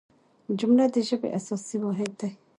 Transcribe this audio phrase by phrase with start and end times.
[0.59, 2.31] جمله د ژبي اساسي واحد دئ.